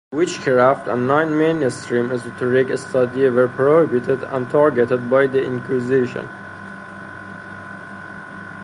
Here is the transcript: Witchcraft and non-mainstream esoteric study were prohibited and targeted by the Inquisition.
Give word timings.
Witchcraft 0.11 0.87
and 0.87 1.05
non-mainstream 1.05 2.11
esoteric 2.11 2.75
study 2.79 3.29
were 3.29 3.47
prohibited 3.47 4.23
and 4.23 4.49
targeted 4.49 5.11
by 5.11 5.27
the 5.27 5.43
Inquisition. 5.43 6.27